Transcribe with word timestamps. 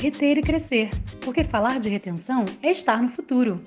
reter 0.00 0.38
e 0.38 0.42
crescer, 0.42 0.88
porque 1.20 1.44
falar 1.44 1.78
de 1.78 1.90
retenção 1.90 2.46
é 2.62 2.70
estar 2.70 3.02
no 3.02 3.10
futuro. 3.10 3.60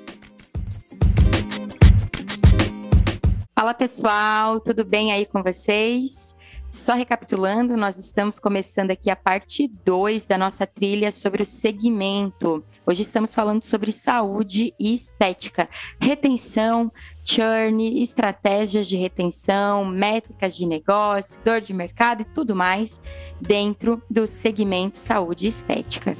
Fala 3.54 3.71
pessoal, 3.76 4.60
tudo 4.60 4.83
bem 4.83 5.12
aí 5.12 5.28
com 5.28 5.44
vocês? 5.44 6.35
Só 6.73 6.96
recapitulando, 6.96 7.78
nós 7.78 7.99
estamos 7.99 8.39
começando 8.39 8.89
aqui 8.89 9.12
a 9.12 9.15
parte 9.15 9.67
2 9.85 10.26
da 10.26 10.39
nossa 10.39 10.65
trilha 10.65 11.12
sobre 11.12 11.44
o 11.44 11.46
segmento. 11.46 12.63
Hoje 12.83 13.03
estamos 13.03 13.31
falando 13.31 13.62
sobre 13.62 13.92
saúde 13.92 14.74
e 14.79 14.96
estética, 14.96 15.70
retenção, 16.02 16.91
churn, 17.23 18.02
estratégias 18.02 18.88
de 18.88 18.95
retenção, 18.95 19.85
métricas 19.85 20.55
de 20.55 20.66
negócio, 20.66 21.39
dor 21.45 21.62
de 21.62 21.75
mercado 21.75 22.23
e 22.23 22.25
tudo 22.25 22.55
mais 22.55 22.99
dentro 23.40 24.01
do 24.09 24.26
segmento 24.26 24.98
saúde 24.98 25.45
e 25.45 25.49
estética. 25.49 26.17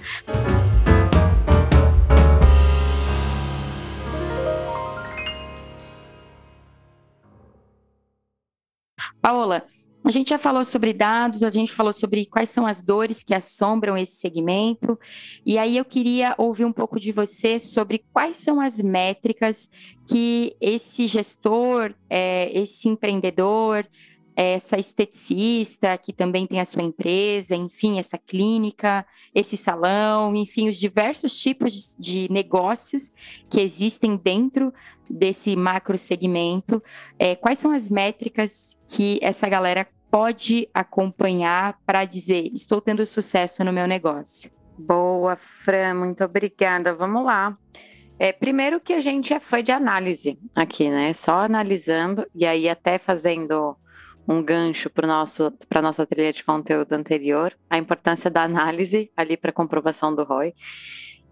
Paola, 9.20 9.66
a 10.04 10.12
gente 10.12 10.30
já 10.30 10.38
falou 10.38 10.66
sobre 10.66 10.92
dados, 10.92 11.44
a 11.44 11.50
gente 11.50 11.72
falou 11.72 11.94
sobre 11.94 12.26
quais 12.26 12.50
são 12.50 12.68
as 12.68 12.82
dores 12.82 13.24
que 13.24 13.34
assombram 13.34 13.98
esse 13.98 14.18
segmento, 14.18 15.00
e 15.46 15.58
aí 15.58 15.78
eu 15.78 15.86
queria 15.86 16.36
ouvir 16.38 16.66
um 16.66 16.74
pouco 16.74 17.00
de 17.00 17.12
você 17.12 17.60
sobre 17.60 18.04
quais 18.12 18.38
são 18.38 18.60
as 18.60 18.82
métricas 18.82 19.70
que 20.08 20.56
esse 20.60 21.08
gestor, 21.08 21.94
é, 22.10 22.52
esse 22.58 22.90
empreendedor, 22.90 23.88
essa 24.36 24.78
esteticista 24.78 25.98
que 25.98 26.12
também 26.12 26.48
tem 26.48 26.60
a 26.60 26.66
sua 26.66 26.82
empresa, 26.82 27.55
enfim, 27.55 28.00
essa 28.00 28.18
clínica, 28.18 29.06
esse 29.34 29.56
salão, 29.56 30.36
enfim, 30.36 30.67
os 30.67 30.78
diversos 30.78 31.39
tipos 31.39 31.95
de, 32.00 32.28
negócios 32.31 33.11
que 33.50 33.61
existem 33.61 34.16
dentro 34.16 34.73
desse 35.09 35.56
macro 35.56 35.98
segmento. 35.98 36.81
É, 37.20 37.36
quais 37.36 37.59
são 37.59 37.72
as 37.72 37.89
métricas 37.89 38.80
que 38.88 39.20
essa 39.22 39.48
galera 39.48 39.88
pode 40.09 40.70
acompanhar 40.73 41.80
para 41.86 42.06
dizer 42.06 42.50
estou 42.54 42.80
tendo 42.80 43.06
sucesso 43.06 43.64
no 43.64 43.73
meu 43.73 43.88
negócio? 43.88 44.52
Boa, 44.78 45.36
Fran, 45.36 45.94
muito 45.95 46.23
obrigada. 46.23 46.95
Vamos 46.95 47.23
lá. 47.23 47.58
É, 48.17 48.31
primeiro 48.31 48.80
que 48.80 48.94
a 48.94 49.00
gente 49.00 49.34
é 49.34 49.39
fã 49.39 49.61
de 49.61 49.72
análise 49.72 50.39
aqui, 50.56 50.89
né? 50.89 51.14
Só 51.14 51.36
analisando 51.36 52.26
e 52.34 52.45
aí 52.45 52.70
até 52.70 52.98
fazendo 52.98 53.76
um 54.28 54.42
gancho 54.42 54.90
para 54.90 55.06
a 55.08 55.82
nossa 55.82 56.06
trilha 56.06 56.32
de 56.32 56.44
conteúdo 56.44 56.94
anterior, 56.94 57.54
a 57.70 57.78
importância 57.78 58.30
da 58.30 58.44
análise 58.44 59.12
ali 59.16 59.36
para 59.36 59.52
comprovação 59.52 60.16
do 60.16 60.24
ROI. 60.24 60.54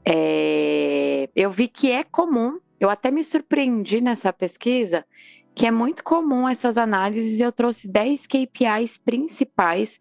É, 0.05 1.29
eu 1.35 1.49
vi 1.49 1.67
que 1.67 1.91
é 1.91 2.03
comum, 2.03 2.59
eu 2.79 2.89
até 2.89 3.11
me 3.11 3.23
surpreendi 3.23 4.01
nessa 4.01 4.33
pesquisa, 4.33 5.05
que 5.53 5.65
é 5.65 5.71
muito 5.71 6.03
comum 6.03 6.47
essas 6.47 6.77
análises, 6.77 7.39
e 7.39 7.43
eu 7.43 7.51
trouxe 7.51 7.87
10 7.87 8.25
KPIs 8.27 8.97
principais 8.97 9.99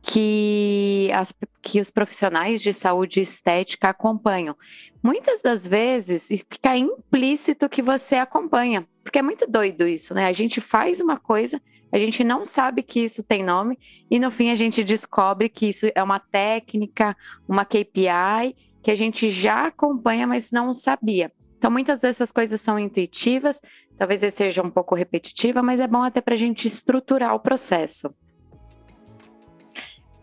que, 0.00 1.10
as, 1.14 1.34
que 1.62 1.80
os 1.80 1.90
profissionais 1.90 2.60
de 2.60 2.72
saúde 2.72 3.20
estética 3.20 3.88
acompanham. 3.88 4.56
Muitas 5.02 5.40
das 5.40 5.66
vezes 5.66 6.28
fica 6.28 6.76
implícito 6.76 7.68
que 7.68 7.82
você 7.82 8.16
acompanha, 8.16 8.86
porque 9.02 9.18
é 9.18 9.22
muito 9.22 9.46
doido 9.46 9.86
isso, 9.86 10.14
né? 10.14 10.26
A 10.26 10.32
gente 10.32 10.60
faz 10.60 11.00
uma 11.00 11.18
coisa 11.18 11.60
a 11.94 11.98
gente 11.98 12.24
não 12.24 12.44
sabe 12.44 12.82
que 12.82 12.98
isso 12.98 13.22
tem 13.22 13.44
nome 13.44 13.78
e 14.10 14.18
no 14.18 14.28
fim 14.28 14.50
a 14.50 14.56
gente 14.56 14.82
descobre 14.82 15.48
que 15.48 15.68
isso 15.68 15.86
é 15.94 16.02
uma 16.02 16.18
técnica, 16.18 17.16
uma 17.48 17.64
KPI 17.64 18.56
que 18.82 18.90
a 18.90 18.96
gente 18.96 19.30
já 19.30 19.68
acompanha, 19.68 20.26
mas 20.26 20.50
não 20.50 20.74
sabia. 20.74 21.30
Então, 21.56 21.70
muitas 21.70 22.00
dessas 22.00 22.32
coisas 22.32 22.60
são 22.60 22.80
intuitivas, 22.80 23.62
talvez 23.96 24.20
seja 24.34 24.60
um 24.60 24.70
pouco 24.70 24.96
repetitiva, 24.96 25.62
mas 25.62 25.78
é 25.78 25.86
bom 25.86 26.02
até 26.02 26.20
para 26.20 26.34
a 26.34 26.36
gente 26.36 26.66
estruturar 26.66 27.32
o 27.32 27.38
processo. 27.38 28.12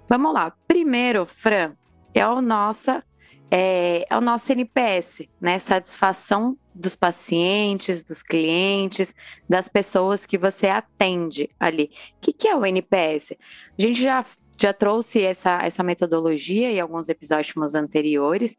Vamos 0.10 0.34
lá. 0.34 0.54
Primeiro, 0.68 1.26
Fran, 1.26 1.74
é 2.14 2.28
o, 2.28 2.42
nossa, 2.42 3.02
é, 3.54 4.06
é 4.10 4.18
o 4.18 4.22
nosso 4.22 4.50
NPS, 4.54 5.28
né? 5.40 5.60
Satisfação 5.60 6.58
dos 6.74 6.96
pacientes, 6.96 8.02
dos 8.02 8.24
clientes, 8.24 9.14
das 9.48 9.68
pessoas 9.68 10.26
que 10.26 10.38
você 10.38 10.68
atende 10.68 11.50
ali. 11.60 11.92
O 12.18 12.22
que, 12.22 12.32
que 12.32 12.48
é 12.48 12.56
o 12.56 12.66
NPS? 12.66 13.34
A 13.78 13.82
gente 13.82 14.02
já, 14.02 14.26
já 14.58 14.72
trouxe 14.72 15.22
essa, 15.22 15.62
essa 15.64 15.84
metodologia 15.84 16.72
em 16.72 16.80
alguns 16.80 17.10
episódios 17.10 17.76
anteriores. 17.76 18.56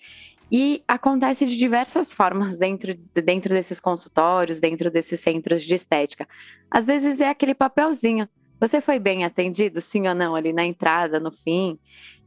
E 0.54 0.84
acontece 0.86 1.46
de 1.46 1.56
diversas 1.56 2.12
formas 2.14 2.58
dentro, 2.58 2.94
dentro 3.14 3.54
desses 3.54 3.80
consultórios, 3.80 4.60
dentro 4.60 4.90
desses 4.90 5.20
centros 5.20 5.62
de 5.62 5.74
estética. 5.74 6.28
Às 6.70 6.84
vezes 6.84 7.18
é 7.22 7.30
aquele 7.30 7.54
papelzinho. 7.54 8.28
Você 8.60 8.82
foi 8.82 8.98
bem 8.98 9.24
atendido, 9.24 9.80
sim 9.80 10.06
ou 10.06 10.14
não, 10.14 10.36
ali 10.36 10.52
na 10.52 10.66
entrada, 10.66 11.18
no 11.18 11.32
fim? 11.32 11.78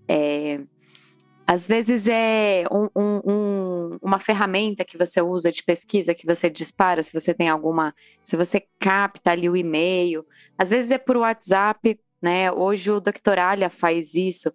É, 0.07 0.59
às 1.47 1.67
vezes 1.67 2.07
é 2.07 2.63
um, 2.71 2.89
um, 2.95 3.21
um, 3.25 3.97
uma 4.01 4.17
ferramenta 4.17 4.83
que 4.83 4.97
você 4.97 5.21
usa 5.21 5.51
de 5.51 5.63
pesquisa 5.63 6.15
que 6.15 6.25
você 6.25 6.49
dispara, 6.49 7.03
se 7.03 7.13
você 7.13 7.33
tem 7.33 7.47
alguma, 7.47 7.93
se 8.23 8.35
você 8.35 8.65
capta 8.79 9.31
ali 9.31 9.47
o 9.47 9.55
e-mail. 9.55 10.25
Às 10.57 10.71
vezes 10.71 10.89
é 10.89 10.97
por 10.97 11.17
WhatsApp, 11.17 11.99
né? 12.19 12.51
Hoje 12.51 12.89
o 12.89 12.99
Doctoralha 12.99 13.69
faz 13.69 14.15
isso, 14.15 14.51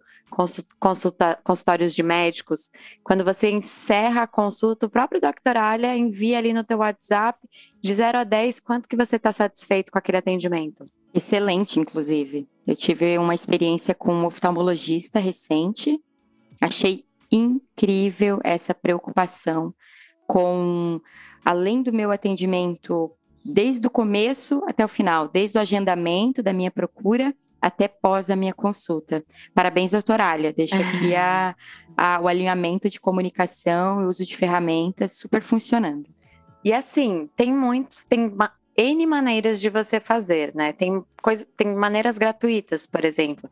consulta, 0.79 1.39
consultórios 1.45 1.95
de 1.95 2.03
médicos. 2.03 2.71
Quando 3.05 3.25
você 3.25 3.51
encerra 3.51 4.23
a 4.23 4.27
consulta, 4.27 4.87
o 4.87 4.91
próprio 4.91 5.21
Doctoralha 5.21 5.97
envia 5.97 6.39
ali 6.39 6.53
no 6.53 6.65
teu 6.65 6.79
WhatsApp 6.79 7.39
de 7.81 7.95
0 7.95 8.19
a 8.19 8.25
10 8.25 8.59
quanto 8.59 8.89
que 8.89 8.97
você 8.97 9.15
está 9.15 9.31
satisfeito 9.31 9.93
com 9.93 9.99
aquele 9.99 10.19
atendimento. 10.19 10.89
Excelente, 11.15 11.79
inclusive. 11.79 12.49
Eu 12.67 12.75
tive 12.75 13.17
uma 13.17 13.35
experiência 13.35 13.95
com 13.95 14.13
um 14.13 14.27
oftalmologista 14.27 15.21
recente 15.21 16.01
Achei 16.61 17.05
incrível 17.31 18.41
essa 18.43 18.75
preocupação 18.75 19.75
com, 20.27 21.01
além 21.45 21.83
do 21.83 21.93
meu 21.93 22.11
atendimento 22.11 23.11
desde 23.45 23.87
o 23.87 23.91
começo 23.91 24.63
até 24.67 24.85
o 24.85 24.89
final, 24.89 25.29
desde 25.29 25.57
o 25.57 25.61
agendamento 25.61 26.43
da 26.43 26.53
minha 26.53 26.71
procura 26.71 27.35
até 27.61 27.89
pós 27.89 28.31
a 28.31 28.37
minha 28.37 28.55
consulta. 28.55 29.25
Parabéns, 29.55 29.91
doutoralha. 29.91 30.53
Deixa 30.53 30.77
aqui 30.81 31.15
a, 31.15 31.55
a, 31.97 32.21
o 32.21 32.29
alinhamento 32.29 32.89
de 32.89 33.01
comunicação 33.01 34.03
e 34.03 34.07
uso 34.07 34.25
de 34.25 34.37
ferramentas 34.37 35.19
super 35.19 35.43
funcionando. 35.43 36.09
E 36.65 36.73
assim, 36.73 37.29
tem 37.37 37.53
muito, 37.53 37.97
tem 38.09 38.35
N 38.77 39.07
maneiras 39.07 39.61
de 39.61 39.69
você 39.69 40.01
fazer, 40.01 40.55
né? 40.55 40.73
Tem, 40.73 41.05
coisa, 41.23 41.47
tem 41.57 41.75
maneiras 41.75 42.19
gratuitas, 42.19 42.87
por 42.87 43.05
exemplo. 43.05 43.51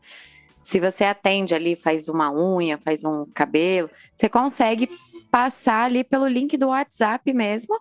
Se 0.63 0.81
você 0.81 1.05
atende 1.05 1.55
ali, 1.55 1.77
faz 1.77 2.09
uma 2.09 2.33
unha, 2.33 2.79
faz 2.79 3.05
um 3.05 3.27
cabelo, 3.35 3.91
você 4.15 4.29
consegue 4.29 4.89
passar 5.31 5.85
ali 5.85 6.03
pelo 6.03 6.27
link 6.27 6.57
do 6.57 6.69
WhatsApp 6.69 7.33
mesmo 7.33 7.79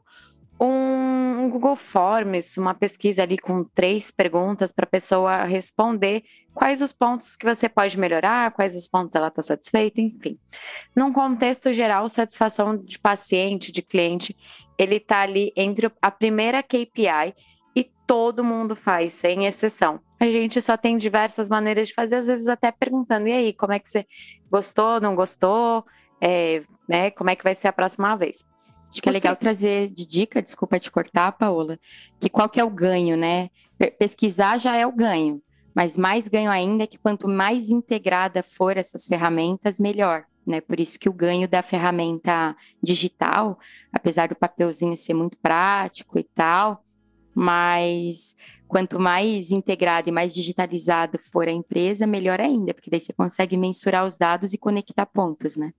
um, 0.59 1.49
Google 1.49 1.75
Forms, 1.75 2.57
uma 2.57 2.73
pesquisa 2.73 3.21
ali 3.21 3.37
com 3.37 3.63
três 3.63 4.09
perguntas 4.09 4.71
para 4.71 4.85
a 4.85 4.89
pessoa 4.89 5.43
responder 5.43 6.23
quais 6.53 6.81
os 6.81 6.91
pontos 6.91 7.35
que 7.35 7.45
você 7.45 7.69
pode 7.69 7.97
melhorar, 7.99 8.51
quais 8.51 8.75
os 8.75 8.87
pontos 8.87 9.15
ela 9.15 9.27
está 9.27 9.41
satisfeita, 9.41 10.01
enfim. 10.01 10.37
Num 10.95 11.13
contexto 11.13 11.71
geral, 11.71 12.09
satisfação 12.09 12.75
de 12.75 12.97
paciente, 12.97 13.71
de 13.71 13.83
cliente, 13.83 14.35
ele 14.77 14.95
está 14.95 15.19
ali 15.21 15.51
entre 15.55 15.91
a 16.01 16.09
primeira 16.09 16.63
KPI 16.63 17.35
e 17.75 17.83
todo 18.07 18.43
mundo 18.43 18.75
faz, 18.75 19.13
sem 19.13 19.45
exceção. 19.45 19.99
A 20.19 20.25
gente 20.25 20.61
só 20.61 20.75
tem 20.75 20.97
diversas 20.97 21.49
maneiras 21.49 21.89
de 21.89 21.93
fazer, 21.93 22.15
às 22.15 22.27
vezes 22.27 22.47
até 22.47 22.71
perguntando, 22.71 23.27
e 23.27 23.31
aí, 23.31 23.53
como 23.53 23.73
é 23.73 23.79
que 23.79 23.89
você 23.89 24.05
gostou, 24.49 24.99
não 24.99 25.15
gostou? 25.15 25.85
É, 26.19 26.63
né, 26.89 27.11
como 27.11 27.29
é 27.29 27.35
que 27.35 27.43
vai 27.43 27.53
ser 27.53 27.67
a 27.67 27.73
próxima 27.73 28.15
vez? 28.15 28.43
Acho 28.89 29.01
que 29.01 29.09
é 29.09 29.11
legal 29.11 29.35
trazer 29.35 29.89
de 29.89 30.07
dica, 30.07 30.41
desculpa 30.41 30.79
te 30.79 30.89
cortar, 30.89 31.31
Paola, 31.33 31.77
que 32.19 32.29
qual 32.29 32.49
que 32.49 32.59
é 32.59 32.63
o 32.63 32.69
ganho, 32.69 33.15
né? 33.15 33.49
Pesquisar 33.99 34.57
já 34.57 34.75
é 34.75 34.87
o 34.87 34.91
ganho, 34.91 35.39
mas 35.75 35.95
mais 35.95 36.27
ganho 36.27 36.49
ainda 36.49 36.85
é 36.85 36.87
que 36.87 36.97
quanto 36.97 37.27
mais 37.27 37.69
integrada 37.69 38.41
for 38.41 38.75
essas 38.75 39.05
ferramentas, 39.05 39.79
melhor. 39.79 40.25
Né? 40.47 40.61
Por 40.61 40.79
isso 40.79 40.97
que 40.97 41.09
o 41.09 41.13
ganho 41.13 41.47
da 41.47 41.61
ferramenta 41.61 42.55
digital, 42.81 43.59
apesar 43.93 44.29
do 44.29 44.35
papelzinho 44.35 44.97
ser 44.97 45.13
muito 45.13 45.37
prático 45.37 46.17
e 46.17 46.23
tal, 46.23 46.83
mas 47.39 48.35
quanto 48.67 48.99
mais 48.99 49.51
integrado 49.51 50.09
e 50.09 50.11
mais 50.11 50.33
digitalizado 50.33 51.19
for 51.19 51.47
a 51.47 51.51
empresa, 51.51 52.07
melhor 52.07 52.41
ainda, 52.41 52.73
porque 52.73 52.89
daí 52.89 52.99
você 52.99 53.13
consegue 53.13 53.55
mensurar 53.55 54.07
os 54.07 54.17
dados 54.17 54.53
e 54.53 54.57
conectar 54.57 55.05
pontos, 55.05 55.55
né? 55.55 55.71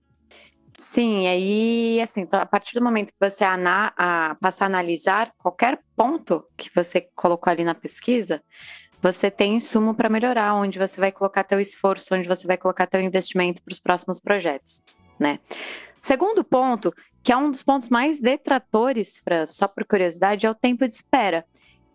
Sim, 0.77 1.27
aí, 1.27 1.99
assim, 2.01 2.21
então, 2.21 2.39
a 2.39 2.45
partir 2.45 2.75
do 2.75 2.81
momento 2.81 3.11
que 3.11 3.29
você 3.29 3.43
ana, 3.43 3.91
a, 3.97 4.37
passa 4.39 4.63
a 4.63 4.67
analisar 4.67 5.31
qualquer 5.37 5.81
ponto 5.97 6.45
que 6.55 6.69
você 6.73 7.01
colocou 7.13 7.51
ali 7.51 7.65
na 7.65 7.75
pesquisa, 7.75 8.41
você 9.01 9.29
tem 9.29 9.57
insumo 9.57 9.93
para 9.93 10.07
melhorar, 10.07 10.55
onde 10.55 10.79
você 10.79 10.97
vai 10.97 11.11
colocar 11.11 11.43
teu 11.43 11.59
esforço, 11.59 12.15
onde 12.15 12.27
você 12.27 12.47
vai 12.47 12.57
colocar 12.57 12.87
teu 12.87 13.01
investimento 13.01 13.61
para 13.61 13.73
os 13.73 13.79
próximos 13.81 14.21
projetos. 14.21 14.81
né? 15.19 15.39
Segundo 16.01 16.43
ponto, 16.43 16.93
que 17.21 17.31
é 17.31 17.37
um 17.37 17.51
dos 17.51 17.63
pontos 17.63 17.89
mais 17.89 18.19
detratores, 18.19 19.21
só 19.47 19.67
por 19.67 19.85
curiosidade, 19.85 20.45
é 20.45 20.49
o 20.49 20.55
tempo 20.55 20.87
de 20.87 20.93
espera. 20.93 21.45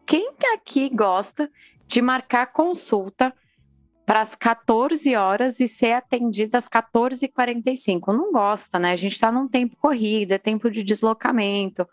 Quem 0.06 0.32
aqui 0.54 0.90
gosta 0.94 1.50
de 1.86 2.02
marcar 2.02 2.52
consulta 2.52 3.34
para 4.04 4.20
as 4.20 4.34
14 4.34 5.16
horas 5.16 5.60
e 5.60 5.66
ser 5.66 5.92
atendida 5.92 6.58
às 6.58 6.68
14h45? 6.68 8.08
Não 8.08 8.30
gosta, 8.30 8.78
né? 8.78 8.92
A 8.92 8.96
gente 8.96 9.14
está 9.14 9.32
num 9.32 9.48
tempo 9.48 9.76
corrido, 9.76 10.32
é 10.32 10.38
tempo 10.38 10.70
de 10.70 10.82
deslocamento. 10.82 11.88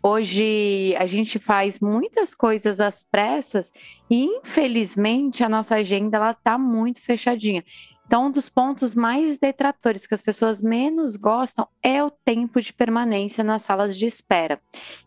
Hoje 0.00 0.94
a 0.96 1.06
gente 1.06 1.40
faz 1.40 1.80
muitas 1.80 2.32
coisas 2.32 2.80
às 2.80 3.02
pressas 3.02 3.72
e 4.08 4.24
infelizmente 4.24 5.42
a 5.42 5.48
nossa 5.48 5.74
agenda 5.74 6.16
ela 6.16 6.30
está 6.30 6.56
muito 6.56 7.02
fechadinha. 7.02 7.64
Então, 8.08 8.24
um 8.24 8.30
dos 8.30 8.48
pontos 8.48 8.94
mais 8.94 9.38
detratores 9.38 10.06
que 10.06 10.14
as 10.14 10.22
pessoas 10.22 10.62
menos 10.62 11.14
gostam 11.14 11.68
é 11.82 12.02
o 12.02 12.10
tempo 12.10 12.58
de 12.58 12.72
permanência 12.72 13.44
nas 13.44 13.60
salas 13.60 13.94
de 13.94 14.06
espera. 14.06 14.58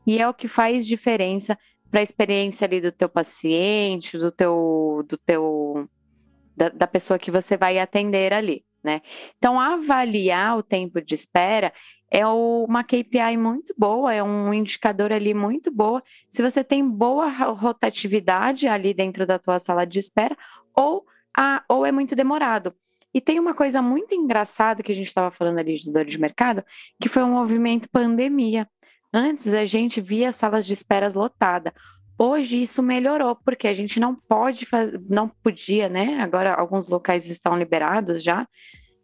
E 0.05 0.19
é 0.19 0.29
o 0.29 0.33
que 0.35 0.47
faz 0.47 0.85
diferença 0.85 1.57
para 1.89 1.99
a 1.99 2.03
experiência 2.03 2.63
ali 2.63 2.79
do 2.79 2.91
teu 2.91 3.09
paciente, 3.09 4.19
do 4.19 4.31
teu, 4.31 5.03
do 5.09 5.17
teu 5.17 5.89
da, 6.55 6.69
da 6.69 6.85
pessoa 6.85 7.17
que 7.17 7.31
você 7.31 7.57
vai 7.57 7.79
atender 7.79 8.33
ali, 8.33 8.63
né? 8.83 9.01
Então, 9.35 9.59
avaliar 9.59 10.55
o 10.59 10.61
tempo 10.61 11.01
de 11.01 11.15
espera 11.15 11.73
é 12.11 12.23
uma 12.27 12.83
KPI 12.83 13.35
muito 13.35 13.73
boa, 13.75 14.13
é 14.13 14.21
um 14.21 14.53
indicador 14.53 15.11
ali 15.11 15.33
muito 15.33 15.71
boa. 15.71 16.03
Se 16.29 16.43
você 16.43 16.63
tem 16.63 16.87
boa 16.87 17.27
rotatividade 17.29 18.67
ali 18.67 18.93
dentro 18.93 19.25
da 19.25 19.39
tua 19.39 19.57
sala 19.57 19.85
de 19.85 19.97
espera, 19.97 20.37
ou, 20.75 21.03
a, 21.35 21.63
ou 21.67 21.83
é 21.83 21.91
muito 21.91 22.15
demorado. 22.15 22.75
E 23.13 23.19
tem 23.19 23.39
uma 23.39 23.53
coisa 23.53 23.81
muito 23.81 24.15
engraçada 24.15 24.81
que 24.81 24.91
a 24.91 24.95
gente 24.95 25.07
estava 25.07 25.31
falando 25.31 25.59
ali 25.59 25.73
de 25.73 25.91
dor 25.91 26.05
de 26.05 26.19
mercado, 26.19 26.63
que 26.99 27.09
foi 27.09 27.23
um 27.23 27.31
movimento 27.31 27.89
pandemia. 27.89 28.67
Antes 29.13 29.53
a 29.53 29.65
gente 29.65 29.99
via 29.99 30.31
salas 30.31 30.65
de 30.65 30.73
esperas 30.73 31.13
lotadas. 31.13 31.73
Hoje 32.17 32.61
isso 32.61 32.83
melhorou, 32.83 33.35
porque 33.35 33.67
a 33.67 33.73
gente 33.73 33.99
não 33.99 34.15
pode 34.15 34.65
fazer, 34.65 35.01
não 35.09 35.27
podia, 35.27 35.89
né? 35.89 36.21
Agora 36.21 36.53
alguns 36.53 36.87
locais 36.87 37.29
estão 37.29 37.57
liberados 37.57 38.23
já, 38.23 38.47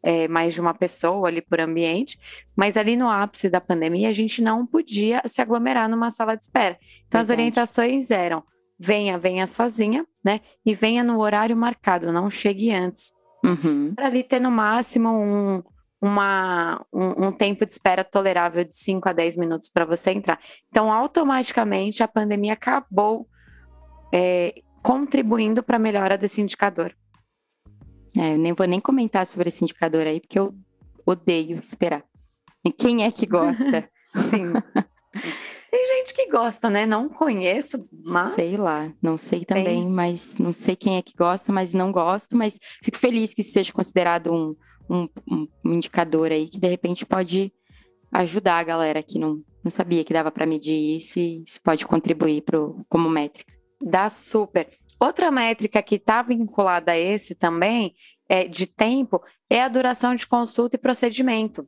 é, 0.04 0.28
mais 0.28 0.54
de 0.54 0.62
uma 0.62 0.74
pessoa 0.74 1.28
ali 1.28 1.42
por 1.42 1.60
ambiente, 1.60 2.18
mas 2.56 2.78
ali 2.78 2.96
no 2.96 3.10
ápice 3.10 3.50
da 3.50 3.60
pandemia 3.60 4.10
a 4.10 4.14
gente 4.14 4.42
não 4.42 4.66
podia 4.66 5.22
se 5.26 5.42
aglomerar 5.42 5.90
numa 5.90 6.12
sala 6.12 6.38
de 6.38 6.44
espera. 6.44 6.78
Então 7.08 7.20
as 7.20 7.30
orientações 7.30 8.12
eram: 8.12 8.44
venha, 8.80 9.18
venha 9.18 9.48
sozinha, 9.48 10.06
né? 10.24 10.40
E 10.66 10.74
venha 10.76 11.04
no 11.04 11.20
horário 11.20 11.58
marcado, 11.58 12.14
não 12.14 12.30
chegue 12.30 12.72
antes. 12.72 13.12
Uhum. 13.48 13.94
Para 13.96 14.08
ali 14.08 14.24
ter 14.24 14.40
no 14.40 14.52
máximo 14.52 15.10
um, 15.10 15.64
uma, 16.02 16.86
um, 16.94 17.28
um, 17.28 17.32
tempo 17.32 17.66
de 17.66 17.72
espera 17.72 18.04
tolerável 18.04 18.64
de 18.64 18.76
5 18.76 19.08
a 19.08 19.14
10 19.14 19.38
minutos 19.38 19.70
para 19.70 19.86
você 19.86 20.12
entrar. 20.12 20.40
Então, 20.70 20.92
automaticamente, 20.92 22.04
a 22.04 22.08
pandemia 22.08 22.54
acabou 22.54 23.28
é, 24.14 24.54
contribuindo 24.84 25.64
para 25.64 25.78
a 25.78 25.80
melhora 25.80 26.18
desse 26.18 26.42
indicador. 26.42 26.94
É, 28.18 28.34
eu 28.34 28.38
nem 28.38 28.54
vou 28.54 28.68
nem 28.68 28.80
comentar 28.80 29.26
sobre 29.26 29.50
esse 29.50 29.64
indicador 29.64 30.06
aí, 30.06 30.20
porque 30.20 30.40
eu 30.40 30.54
odeio 31.06 31.60
esperar. 31.60 32.04
E 32.66 32.72
quem 32.72 33.04
é 33.04 33.12
que 33.12 33.26
gosta? 33.26 33.90
Sim. 34.04 34.54
Tem 35.70 35.86
gente 35.88 36.14
que 36.14 36.30
gosta, 36.30 36.70
né? 36.70 36.86
Não 36.86 37.10
conheço, 37.10 37.88
mas. 38.06 38.34
Sei 38.34 38.56
lá, 38.58 38.92
não 39.02 39.18
sei 39.18 39.44
também, 39.44 39.82
Tem. 39.82 39.90
mas 39.90 40.38
não 40.38 40.54
sei 40.54 40.76
quem 40.76 40.98
é 40.98 41.02
que 41.02 41.16
gosta, 41.16 41.52
mas 41.52 41.74
não 41.74 41.92
gosto, 41.92 42.36
mas 42.38 42.60
fico 42.82 42.98
feliz 42.98 43.34
que 43.34 43.42
isso 43.42 43.52
seja 43.52 43.74
considerado 43.74 44.34
um, 44.34 44.56
um, 44.90 45.48
um 45.66 45.74
indicador 45.74 46.32
aí 46.32 46.48
que 46.48 46.60
de 46.60 46.68
repente 46.68 47.06
pode 47.06 47.52
ajudar 48.12 48.60
a 48.60 48.64
galera 48.64 49.04
que 49.04 49.20
não, 49.20 49.42
não 49.64 49.72
sabia 49.72 50.04
que 50.04 50.14
dava 50.14 50.32
para 50.32 50.46
medir 50.46 50.98
isso 50.98 51.20
e 51.20 51.44
isso 51.46 51.62
pode 51.62 51.86
contribuir 51.86 52.42
pro, 52.42 52.86
como 52.90 53.10
métrica. 53.10 53.54
Dá 53.82 54.10
super. 54.10 54.68
Outra 55.00 55.30
métrica 55.30 55.84
que 55.84 55.96
está 55.96 56.22
vinculada 56.22 56.94
a 56.94 56.98
esse 56.98 57.36
também 57.36 57.94
é, 58.30 58.48
de 58.48 58.68
tempo 58.68 59.22
é 59.50 59.62
a 59.62 59.68
duração 59.68 60.14
de 60.16 60.28
consulta 60.28 60.76
e 60.76 60.80
procedimento. 60.80 61.68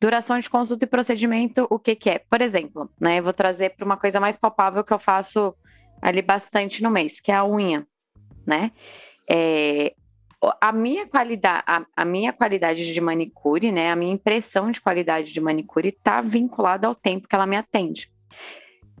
Duração 0.00 0.38
de 0.38 0.50
consulta 0.50 0.84
e 0.84 0.88
procedimento, 0.88 1.66
o 1.70 1.78
que, 1.78 1.94
que 1.94 2.10
é? 2.10 2.18
Por 2.18 2.40
exemplo, 2.40 2.90
né, 3.00 3.18
eu 3.18 3.22
vou 3.22 3.32
trazer 3.32 3.70
para 3.70 3.84
uma 3.84 3.96
coisa 3.96 4.18
mais 4.18 4.36
palpável 4.36 4.82
que 4.82 4.92
eu 4.92 4.98
faço 4.98 5.54
ali 6.02 6.22
bastante 6.22 6.82
no 6.82 6.90
mês, 6.90 7.20
que 7.20 7.30
é 7.30 7.36
a 7.36 7.46
unha, 7.46 7.86
né? 8.46 8.72
É, 9.30 9.94
a 10.60 10.72
minha 10.72 11.06
qualidade, 11.06 11.62
a, 11.66 11.84
a, 11.94 12.04
minha 12.04 12.32
qualidade 12.32 12.92
de 12.92 13.00
manicure, 13.00 13.70
né, 13.70 13.90
a 13.90 13.96
minha 13.96 14.12
impressão 14.12 14.70
de 14.70 14.80
qualidade 14.80 15.32
de 15.32 15.40
manicure 15.40 15.88
está 15.88 16.20
vinculada 16.22 16.86
ao 16.86 16.94
tempo 16.94 17.28
que 17.28 17.34
ela 17.34 17.46
me 17.46 17.56
atende. 17.56 18.10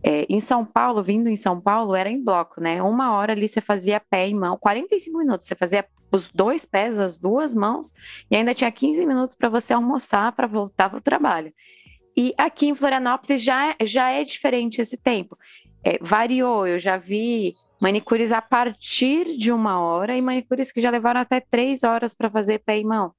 É, 0.02 0.26
em 0.28 0.40
São 0.40 0.64
Paulo, 0.64 1.02
vindo 1.02 1.28
em 1.28 1.36
São 1.36 1.60
Paulo, 1.60 1.94
era 1.94 2.08
em 2.08 2.22
bloco, 2.22 2.60
né? 2.60 2.82
Uma 2.82 3.12
hora 3.12 3.32
ali 3.32 3.46
você 3.46 3.60
fazia 3.60 4.00
pé 4.00 4.28
e 4.28 4.34
mão, 4.34 4.56
45 4.56 5.18
minutos, 5.18 5.46
você 5.46 5.54
fazia 5.54 5.84
os 6.12 6.28
dois 6.28 6.64
pés, 6.64 6.98
as 6.98 7.18
duas 7.18 7.54
mãos, 7.54 7.92
e 8.30 8.36
ainda 8.36 8.54
tinha 8.54 8.70
15 8.72 9.04
minutos 9.04 9.34
para 9.34 9.48
você 9.48 9.72
almoçar 9.72 10.32
para 10.32 10.46
voltar 10.46 10.88
para 10.88 10.98
o 10.98 11.02
trabalho. 11.02 11.52
E 12.16 12.34
aqui 12.36 12.68
em 12.68 12.74
Florianópolis 12.74 13.42
já, 13.42 13.74
já 13.82 14.10
é 14.10 14.24
diferente 14.24 14.80
esse 14.80 14.96
tempo. 14.96 15.38
É, 15.84 15.98
variou, 16.00 16.66
eu 16.66 16.78
já 16.78 16.96
vi 16.96 17.54
manicures 17.80 18.32
a 18.32 18.42
partir 18.42 19.36
de 19.36 19.50
uma 19.52 19.80
hora 19.80 20.16
e 20.16 20.20
manicures 20.20 20.72
que 20.72 20.80
já 20.80 20.90
levaram 20.90 21.20
até 21.20 21.40
três 21.40 21.82
horas 21.82 22.14
para 22.14 22.30
fazer 22.30 22.58
pé 22.58 22.78
e 22.78 22.84
mão. 22.84 23.12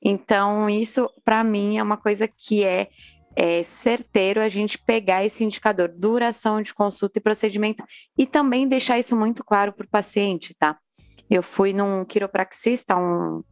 Então, 0.00 0.68
isso 0.68 1.10
para 1.24 1.42
mim 1.42 1.78
é 1.78 1.82
uma 1.82 1.96
coisa 1.96 2.28
que 2.28 2.62
é, 2.62 2.88
é 3.36 3.64
certeiro 3.64 4.40
a 4.40 4.48
gente 4.48 4.78
pegar 4.78 5.24
esse 5.24 5.42
indicador, 5.44 5.88
duração 5.88 6.62
de 6.62 6.72
consulta 6.72 7.18
e 7.18 7.22
procedimento, 7.22 7.82
e 8.16 8.26
também 8.26 8.68
deixar 8.68 8.98
isso 8.98 9.16
muito 9.16 9.44
claro 9.44 9.72
para 9.72 9.84
o 9.84 9.90
paciente, 9.90 10.54
tá? 10.54 10.78
Eu 11.28 11.42
fui 11.42 11.72
num 11.72 12.04
quiropraxista 12.04 12.96
um 12.96 13.42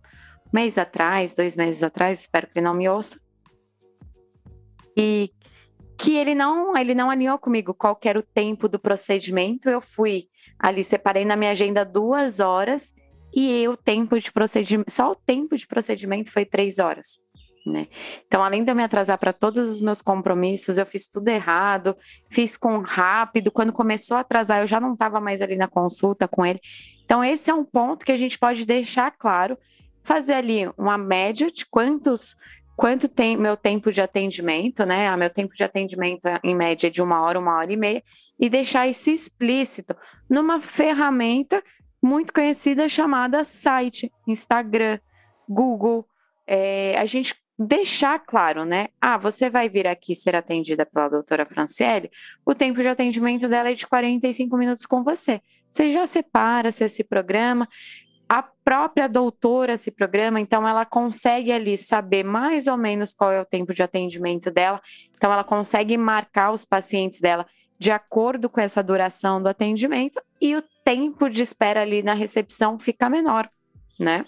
mês 0.52 0.78
atrás, 0.78 1.34
dois 1.34 1.56
meses 1.56 1.82
atrás, 1.82 2.20
espero 2.20 2.46
que 2.46 2.58
ele 2.58 2.66
não 2.66 2.74
me 2.74 2.88
ouça. 2.88 3.18
E 4.96 5.30
que 5.98 6.16
ele 6.16 6.34
não, 6.34 6.76
ele 6.76 6.94
não 6.94 7.10
alinhou 7.10 7.38
comigo 7.38 7.72
qual 7.72 7.98
era 8.04 8.18
o 8.18 8.22
tempo 8.22 8.68
do 8.68 8.78
procedimento. 8.78 9.68
Eu 9.68 9.80
fui 9.80 10.28
ali, 10.58 10.84
separei 10.84 11.24
na 11.24 11.36
minha 11.36 11.52
agenda 11.52 11.84
duas 11.84 12.40
horas 12.40 12.92
e 13.34 13.66
o 13.66 13.76
tempo 13.76 14.18
de 14.18 14.30
procedimento, 14.30 14.90
só 14.90 15.12
o 15.12 15.14
tempo 15.14 15.56
de 15.56 15.66
procedimento 15.66 16.30
foi 16.30 16.44
três 16.44 16.78
horas. 16.78 17.18
Né? 17.64 17.86
Então, 18.26 18.42
além 18.42 18.64
de 18.64 18.72
eu 18.72 18.74
me 18.74 18.82
atrasar 18.82 19.16
para 19.18 19.32
todos 19.32 19.70
os 19.70 19.80
meus 19.80 20.02
compromissos, 20.02 20.78
eu 20.78 20.86
fiz 20.86 21.06
tudo 21.06 21.28
errado, 21.28 21.96
fiz 22.28 22.56
com 22.56 22.78
rápido. 22.78 23.52
Quando 23.52 23.72
começou 23.72 24.16
a 24.16 24.20
atrasar, 24.20 24.60
eu 24.60 24.66
já 24.66 24.80
não 24.80 24.94
estava 24.94 25.20
mais 25.20 25.40
ali 25.40 25.56
na 25.56 25.68
consulta 25.68 26.26
com 26.26 26.44
ele. 26.44 26.60
Então, 27.04 27.22
esse 27.22 27.50
é 27.50 27.54
um 27.54 27.64
ponto 27.64 28.04
que 28.04 28.12
a 28.12 28.16
gente 28.16 28.38
pode 28.38 28.66
deixar 28.66 29.12
claro, 29.12 29.56
fazer 30.02 30.34
ali 30.34 30.68
uma 30.76 30.98
média 30.98 31.48
de 31.50 31.64
quantos 31.66 32.34
quanto 32.74 33.08
tem 33.08 33.36
meu 33.36 33.56
tempo 33.56 33.92
de 33.92 34.00
atendimento, 34.00 34.84
né? 34.84 35.06
Ah, 35.06 35.16
meu 35.16 35.30
tempo 35.30 35.54
de 35.54 35.62
atendimento 35.62 36.22
em 36.42 36.56
média 36.56 36.90
de 36.90 37.02
uma 37.02 37.20
hora, 37.20 37.38
uma 37.38 37.56
hora 37.56 37.72
e 37.72 37.76
meia, 37.76 38.02
e 38.40 38.48
deixar 38.48 38.88
isso 38.88 39.10
explícito 39.10 39.94
numa 40.28 40.60
ferramenta 40.60 41.62
muito 42.02 42.32
conhecida 42.32 42.88
chamada 42.88 43.44
site, 43.44 44.10
Instagram, 44.26 44.98
Google. 45.48 46.04
É, 46.46 46.98
a 46.98 47.06
gente 47.06 47.36
deixar 47.58 48.18
claro, 48.18 48.64
né? 48.64 48.88
Ah, 49.00 49.18
você 49.18 49.50
vai 49.50 49.68
vir 49.68 49.86
aqui 49.86 50.14
ser 50.14 50.34
atendida 50.34 50.86
pela 50.86 51.08
doutora 51.08 51.46
Franciele, 51.46 52.10
o 52.44 52.54
tempo 52.54 52.80
de 52.80 52.88
atendimento 52.88 53.48
dela 53.48 53.70
é 53.70 53.74
de 53.74 53.86
45 53.86 54.56
minutos 54.56 54.86
com 54.86 55.04
você. 55.04 55.40
Você 55.68 55.90
já 55.90 56.06
separa, 56.06 56.70
você 56.70 56.88
se 56.88 57.02
programa. 57.04 57.68
A 58.28 58.42
própria 58.42 59.08
doutora 59.08 59.76
se 59.76 59.90
programa, 59.90 60.40
então 60.40 60.66
ela 60.66 60.86
consegue 60.86 61.52
ali 61.52 61.76
saber 61.76 62.24
mais 62.24 62.66
ou 62.66 62.76
menos 62.76 63.12
qual 63.12 63.30
é 63.30 63.40
o 63.40 63.44
tempo 63.44 63.74
de 63.74 63.82
atendimento 63.82 64.50
dela. 64.50 64.80
Então 65.14 65.32
ela 65.32 65.44
consegue 65.44 65.96
marcar 65.96 66.50
os 66.50 66.64
pacientes 66.64 67.20
dela 67.20 67.46
de 67.78 67.90
acordo 67.90 68.48
com 68.48 68.60
essa 68.60 68.82
duração 68.82 69.42
do 69.42 69.48
atendimento 69.48 70.20
e 70.40 70.54
o 70.54 70.62
tempo 70.84 71.28
de 71.28 71.42
espera 71.42 71.82
ali 71.82 72.02
na 72.02 72.14
recepção 72.14 72.78
fica 72.78 73.10
menor, 73.10 73.50
né? 73.98 74.24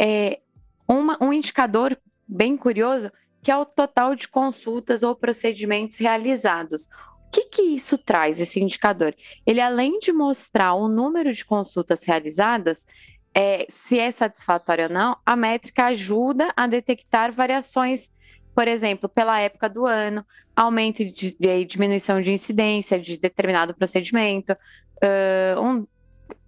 É, 0.00 0.40
uma, 0.88 1.18
um 1.20 1.32
indicador 1.32 1.96
bem 2.26 2.56
curioso 2.56 3.10
que 3.46 3.50
é 3.52 3.56
o 3.56 3.64
total 3.64 4.16
de 4.16 4.26
consultas 4.26 5.04
ou 5.04 5.14
procedimentos 5.14 5.98
realizados. 5.98 6.88
O 7.28 7.30
que, 7.30 7.44
que 7.44 7.62
isso 7.62 7.96
traz, 7.96 8.40
esse 8.40 8.60
indicador? 8.60 9.14
Ele, 9.46 9.60
além 9.60 10.00
de 10.00 10.12
mostrar 10.12 10.74
o 10.74 10.88
número 10.88 11.32
de 11.32 11.44
consultas 11.44 12.02
realizadas, 12.02 12.84
é, 13.32 13.64
se 13.68 14.00
é 14.00 14.10
satisfatório 14.10 14.86
ou 14.86 14.90
não, 14.90 15.16
a 15.24 15.36
métrica 15.36 15.84
ajuda 15.84 16.52
a 16.56 16.66
detectar 16.66 17.32
variações, 17.32 18.10
por 18.52 18.66
exemplo, 18.66 19.08
pela 19.08 19.38
época 19.38 19.68
do 19.68 19.86
ano, 19.86 20.26
aumento 20.56 21.04
de, 21.04 21.36
de 21.38 21.64
diminuição 21.66 22.20
de 22.20 22.32
incidência 22.32 22.98
de 22.98 23.16
determinado 23.16 23.74
procedimento, 23.74 24.54
uh, 24.54 25.60
um, 25.60 25.86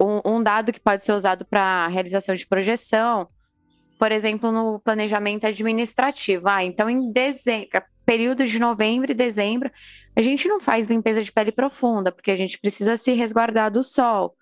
um, 0.00 0.37
um 0.37 0.42
dado 0.42 0.73
que 0.73 0.80
pode 0.80 1.04
ser 1.04 1.12
usado 1.12 1.45
para 1.45 1.87
realização 1.87 2.35
de 2.35 2.45
projeção, 2.45 3.28
por 3.99 4.12
exemplo, 4.12 4.52
no 4.52 4.78
planejamento 4.81 5.47
administrativo. 5.47 6.49
Ah, 6.49 6.64
então 6.64 6.88
em 6.88 7.11
dezembro, 7.11 7.83
período 8.07 8.47
de 8.47 8.59
novembro 8.59 9.11
e 9.11 9.14
dezembro, 9.14 9.71
a 10.17 10.23
gente 10.23 10.49
não 10.49 10.59
faz 10.59 10.87
limpeza 10.87 11.23
de 11.23 11.31
pele 11.31 11.52
profunda, 11.52 12.11
porque 12.11 12.31
a 12.31 12.37
gente 12.37 12.59
precisa 12.59 12.97
se 12.97 13.12
resguardar 13.12 13.71
do 13.71 13.83
sol. 13.83 14.35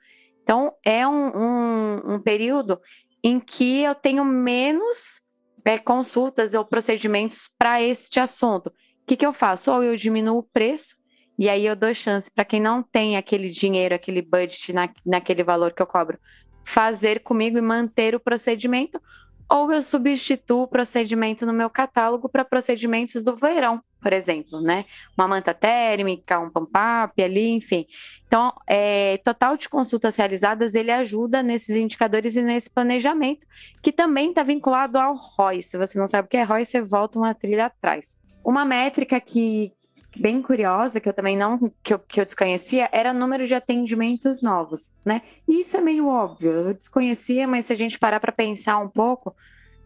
Então, 0.43 0.73
é 0.85 1.07
um, 1.07 1.33
um, 1.37 2.15
um 2.15 2.21
período 2.21 2.81
em 3.23 3.41
que 3.41 3.83
eu 3.83 3.93
tenho 3.93 4.25
menos 4.25 5.21
é, 5.65 5.77
consultas 5.77 6.55
ou 6.55 6.65
procedimentos 6.65 7.51
para 7.59 7.83
este 7.83 8.21
assunto. 8.21 8.69
O 8.69 8.73
que, 9.05 9.17
que 9.17 9.27
eu 9.27 9.33
faço? 9.33 9.73
Ou 9.73 9.83
eu 9.83 9.97
diminuo 9.97 10.39
o 10.39 10.43
preço, 10.45 10.95
e 11.37 11.49
aí 11.49 11.67
eu 11.67 11.75
dou 11.75 11.93
chance 11.93 12.31
para 12.31 12.45
quem 12.45 12.61
não 12.61 12.83
tem 12.85 13.17
aquele 13.17 13.51
dinheiro, 13.51 13.95
aquele 13.95 14.23
budget 14.23 14.73
na, 14.73 14.89
naquele 15.05 15.43
valor 15.43 15.73
que 15.73 15.83
eu 15.83 15.87
cobro, 15.87 16.19
fazer 16.65 17.21
comigo 17.21 17.59
e 17.59 17.61
manter 17.61 18.15
o 18.15 18.21
procedimento, 18.21 19.01
ou 19.49 19.73
eu 19.73 19.83
substituo 19.83 20.63
o 20.63 20.69
procedimento 20.69 21.47
no 21.47 21.53
meu 21.53 21.71
catálogo 21.71 22.29
para 22.29 22.45
procedimentos 22.45 23.23
do 23.23 23.37
verão, 23.37 23.81
por 24.03 24.13
exemplo, 24.13 24.61
né? 24.61 24.85
Uma 25.17 25.29
manta 25.29 25.55
térmica, 25.55 26.39
um 26.39 26.51
pump-up 26.51 27.23
ali, 27.23 27.51
enfim. 27.51 27.87
Então, 28.27 28.53
é, 28.67 29.19
total 29.19 29.57
de 29.57 29.69
consultas 29.69 30.17
realizadas, 30.17 30.75
ele 30.75 30.91
ajuda 30.91 31.43
nesses 31.43 31.77
indicadores 31.77 32.37
e 32.37 32.43
nesse 32.43 32.71
planejamento, 32.71 33.47
que 33.83 33.93
também 33.93 34.31
está 34.31 34.43
vinculado 34.43 34.99
ao 34.99 35.15
ROI. 35.15 35.63
Se 35.63 35.79
você 35.79 35.99
não 35.99 36.07
sabe 36.07 36.27
o 36.27 36.29
que 36.29 36.37
é 36.37 36.43
ROI, 36.43 36.65
você 36.65 36.81
volta 36.81 37.19
uma 37.19 37.35
trilha 37.35 37.67
atrás. 37.67 38.17
Uma 38.45 38.65
métrica 38.65 39.21
que, 39.21 39.73
bem 40.17 40.43
curiosa, 40.43 41.01
que 41.01 41.09
eu 41.09 41.13
também 41.13 41.37
não 41.37 41.73
que 41.83 41.95
eu, 41.95 41.99
que 41.99 42.21
eu 42.21 42.25
desconhecia, 42.25 42.89
era 42.93 43.11
o 43.11 43.15
número 43.15 43.47
de 43.47 43.55
atendimentos 43.55 44.43
novos, 44.43 44.93
né? 45.05 45.23
E 45.49 45.61
isso 45.61 45.77
é 45.77 45.81
meio 45.81 46.07
óbvio, 46.07 46.51
eu 46.51 46.75
desconhecia, 46.75 47.47
mas 47.47 47.67
se 47.67 47.73
a 47.73 47.77
gente 47.77 47.99
parar 47.99 48.21
para 48.21 48.33
pensar 48.33 48.79
um 48.79 48.89
pouco, 48.89 49.35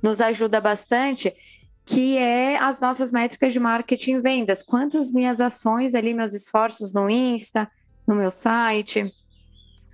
nos 0.02 0.20
ajuda 0.20 0.60
bastante, 0.60 1.34
que 1.84 2.16
é 2.16 2.56
as 2.56 2.80
nossas 2.80 3.10
métricas 3.10 3.52
de 3.52 3.60
marketing 3.60 4.12
e 4.12 4.20
vendas. 4.20 4.62
Quantas 4.62 5.12
minhas 5.12 5.40
ações 5.40 5.94
ali, 5.94 6.14
meus 6.14 6.34
esforços 6.34 6.92
no 6.92 7.10
Insta, 7.10 7.70
no 8.06 8.14
meu 8.14 8.30
site, 8.30 9.12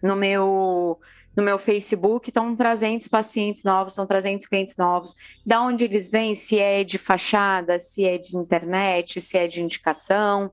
no 0.03 0.15
meu 0.15 1.01
no 1.37 1.43
meu 1.43 1.59
Facebook 1.59 2.31
estão 2.31 2.57
trazendo 2.57 3.09
pacientes 3.11 3.63
novos, 3.63 3.93
estão 3.93 4.07
trazendo 4.07 4.41
clientes 4.49 4.77
novos. 4.77 5.15
Da 5.45 5.61
onde 5.61 5.85
eles 5.85 6.11
vêm? 6.11 6.35
Se 6.35 6.59
é 6.59 6.83
de 6.83 6.97
fachada, 6.97 7.79
se 7.79 8.05
é 8.05 8.17
de 8.17 8.37
internet, 8.37 9.21
se 9.21 9.37
é 9.37 9.47
de 9.47 9.63
indicação. 9.63 10.51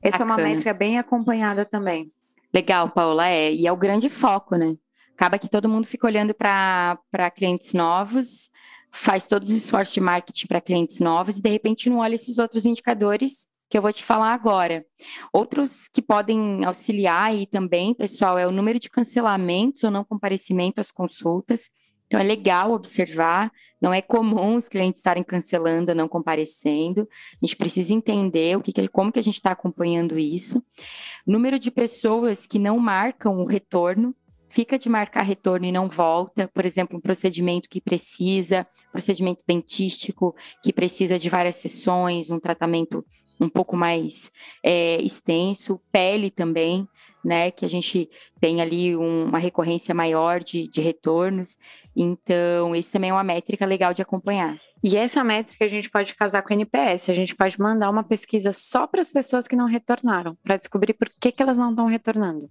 Essa 0.00 0.18
Bacana. 0.18 0.40
é 0.40 0.44
uma 0.44 0.48
métrica 0.48 0.72
bem 0.72 0.98
acompanhada 0.98 1.64
também. 1.64 2.12
Legal, 2.52 2.88
Paula, 2.90 3.28
é. 3.28 3.52
E 3.52 3.66
é 3.66 3.72
o 3.72 3.76
grande 3.76 4.08
foco, 4.08 4.56
né? 4.56 4.76
Acaba 5.16 5.38
que 5.38 5.48
todo 5.48 5.68
mundo 5.68 5.86
fica 5.86 6.06
olhando 6.06 6.34
para 6.34 7.30
clientes 7.34 7.72
novos, 7.72 8.50
faz 8.90 9.26
todos 9.26 9.48
os 9.48 9.56
esforços 9.56 9.94
de 9.94 10.00
marketing 10.00 10.46
para 10.46 10.60
clientes 10.60 11.00
novos 11.00 11.38
e 11.38 11.42
de 11.42 11.48
repente 11.48 11.90
não 11.90 11.98
olha 11.98 12.14
esses 12.14 12.38
outros 12.38 12.64
indicadores 12.64 13.48
que 13.68 13.78
eu 13.78 13.82
vou 13.82 13.92
te 13.92 14.04
falar 14.04 14.32
agora. 14.32 14.84
Outros 15.32 15.88
que 15.88 16.02
podem 16.02 16.64
auxiliar 16.64 17.30
aí 17.30 17.46
também, 17.46 17.94
pessoal, 17.94 18.38
é 18.38 18.46
o 18.46 18.52
número 18.52 18.78
de 18.78 18.90
cancelamentos 18.90 19.84
ou 19.84 19.90
não 19.90 20.04
comparecimento 20.04 20.80
às 20.80 20.90
consultas. 20.90 21.70
Então, 22.06 22.20
é 22.20 22.22
legal 22.22 22.72
observar, 22.72 23.50
não 23.80 23.92
é 23.92 24.00
comum 24.00 24.56
os 24.56 24.68
clientes 24.68 25.00
estarem 25.00 25.24
cancelando 25.24 25.90
ou 25.90 25.96
não 25.96 26.06
comparecendo. 26.06 27.08
A 27.42 27.46
gente 27.46 27.56
precisa 27.56 27.94
entender 27.94 28.56
o 28.56 28.60
que, 28.60 28.88
como 28.88 29.10
que 29.10 29.18
a 29.18 29.22
gente 29.22 29.36
está 29.36 29.50
acompanhando 29.50 30.18
isso. 30.18 30.62
Número 31.26 31.58
de 31.58 31.70
pessoas 31.70 32.46
que 32.46 32.58
não 32.58 32.78
marcam 32.78 33.38
o 33.40 33.44
retorno, 33.44 34.14
fica 34.48 34.78
de 34.78 34.88
marcar 34.88 35.22
retorno 35.22 35.66
e 35.66 35.72
não 35.72 35.88
volta, 35.88 36.46
por 36.54 36.64
exemplo, 36.64 36.96
um 36.96 37.00
procedimento 37.00 37.68
que 37.68 37.80
precisa, 37.80 38.64
procedimento 38.92 39.42
dentístico 39.44 40.36
que 40.62 40.72
precisa 40.72 41.18
de 41.18 41.28
várias 41.28 41.56
sessões, 41.56 42.30
um 42.30 42.38
tratamento 42.38 43.04
um 43.40 43.48
pouco 43.48 43.76
mais 43.76 44.30
é, 44.62 45.00
extenso, 45.02 45.80
pele 45.90 46.30
também, 46.30 46.88
né, 47.24 47.50
que 47.50 47.64
a 47.64 47.68
gente 47.68 48.08
tem 48.38 48.60
ali 48.60 48.94
um, 48.94 49.24
uma 49.24 49.38
recorrência 49.38 49.94
maior 49.94 50.40
de, 50.40 50.68
de 50.68 50.80
retornos. 50.80 51.58
Então, 51.96 52.76
isso 52.76 52.92
também 52.92 53.10
é 53.10 53.12
uma 53.12 53.24
métrica 53.24 53.64
legal 53.64 53.94
de 53.94 54.02
acompanhar. 54.02 54.58
E 54.82 54.98
essa 54.98 55.24
métrica 55.24 55.64
a 55.64 55.68
gente 55.68 55.88
pode 55.88 56.14
casar 56.14 56.42
com 56.42 56.50
o 56.50 56.52
NPS, 56.52 57.08
a 57.08 57.14
gente 57.14 57.34
pode 57.34 57.58
mandar 57.58 57.88
uma 57.88 58.04
pesquisa 58.04 58.52
só 58.52 58.86
para 58.86 59.00
as 59.00 59.10
pessoas 59.10 59.48
que 59.48 59.56
não 59.56 59.66
retornaram, 59.66 60.36
para 60.42 60.58
descobrir 60.58 60.92
por 60.92 61.08
que, 61.18 61.32
que 61.32 61.42
elas 61.42 61.56
não 61.56 61.70
estão 61.70 61.86
retornando. 61.86 62.50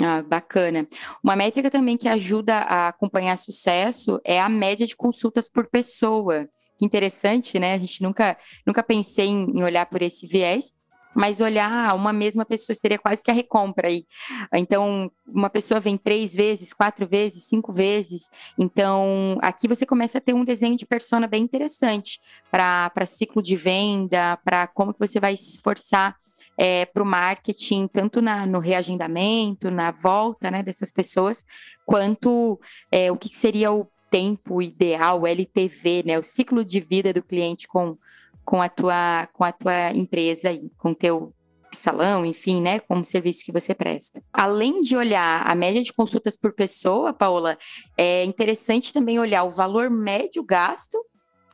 Ah, 0.00 0.22
bacana. 0.22 0.86
Uma 1.22 1.34
métrica 1.34 1.68
também 1.68 1.96
que 1.96 2.08
ajuda 2.08 2.58
a 2.58 2.88
acompanhar 2.88 3.36
sucesso 3.36 4.20
é 4.24 4.40
a 4.40 4.48
média 4.48 4.86
de 4.86 4.96
consultas 4.96 5.48
por 5.48 5.66
pessoa. 5.66 6.48
Interessante, 6.80 7.58
né? 7.58 7.74
A 7.74 7.78
gente 7.78 8.02
nunca, 8.02 8.36
nunca 8.66 8.82
pensei 8.82 9.26
em, 9.26 9.58
em 9.58 9.62
olhar 9.62 9.86
por 9.86 10.02
esse 10.02 10.26
viés, 10.26 10.72
mas 11.14 11.40
olhar 11.40 11.94
uma 11.96 12.12
mesma 12.12 12.44
pessoa 12.44 12.76
seria 12.76 12.98
quase 12.98 13.24
que 13.24 13.30
a 13.30 13.34
recompra 13.34 13.88
aí. 13.88 14.06
Então, 14.54 15.10
uma 15.26 15.50
pessoa 15.50 15.80
vem 15.80 15.96
três 15.96 16.34
vezes, 16.34 16.72
quatro 16.72 17.06
vezes, 17.06 17.48
cinco 17.48 17.72
vezes. 17.72 18.30
Então, 18.56 19.36
aqui 19.42 19.66
você 19.66 19.84
começa 19.84 20.18
a 20.18 20.20
ter 20.20 20.32
um 20.32 20.44
desenho 20.44 20.76
de 20.76 20.86
persona 20.86 21.26
bem 21.26 21.42
interessante 21.42 22.20
para 22.50 23.04
ciclo 23.04 23.42
de 23.42 23.56
venda, 23.56 24.38
para 24.44 24.68
como 24.68 24.94
que 24.94 25.00
você 25.00 25.18
vai 25.18 25.36
se 25.36 25.56
esforçar 25.56 26.16
é, 26.56 26.84
para 26.86 27.02
o 27.02 27.06
marketing, 27.06 27.86
tanto 27.86 28.20
na, 28.20 28.44
no 28.46 28.58
reagendamento, 28.58 29.70
na 29.70 29.90
volta 29.90 30.50
né, 30.50 30.62
dessas 30.62 30.90
pessoas, 30.90 31.44
quanto 31.86 32.60
é, 32.90 33.10
o 33.12 33.16
que 33.16 33.28
seria 33.28 33.72
o 33.72 33.88
tempo 34.10 34.60
ideal, 34.62 35.26
LTV, 35.26 36.04
né, 36.06 36.18
o 36.18 36.22
ciclo 36.22 36.64
de 36.64 36.80
vida 36.80 37.12
do 37.12 37.22
cliente 37.22 37.66
com, 37.68 37.96
com, 38.44 38.62
a, 38.62 38.68
tua, 38.68 39.28
com 39.32 39.44
a 39.44 39.52
tua 39.52 39.92
empresa, 39.92 40.50
e 40.52 40.70
com 40.78 40.94
teu 40.94 41.32
salão, 41.72 42.24
enfim, 42.24 42.60
né, 42.60 42.80
como 42.80 43.04
serviço 43.04 43.44
que 43.44 43.52
você 43.52 43.74
presta. 43.74 44.22
Além 44.32 44.80
de 44.80 44.96
olhar 44.96 45.46
a 45.46 45.54
média 45.54 45.82
de 45.82 45.92
consultas 45.92 46.36
por 46.36 46.52
pessoa, 46.52 47.12
Paola, 47.12 47.58
é 47.96 48.24
interessante 48.24 48.92
também 48.92 49.18
olhar 49.18 49.44
o 49.44 49.50
valor 49.50 49.90
médio 49.90 50.42
gasto 50.42 50.98